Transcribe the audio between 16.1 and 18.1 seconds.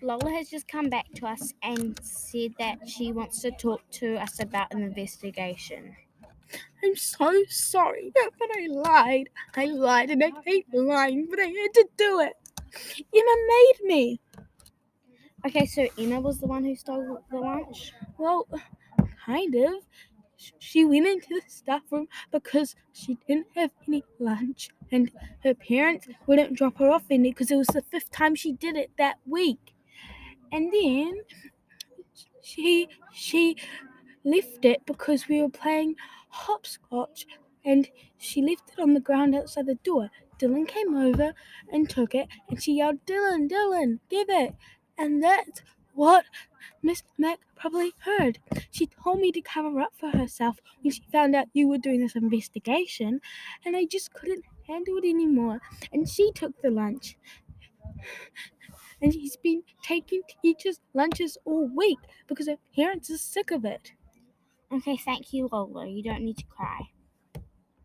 was the one who stole the lunch?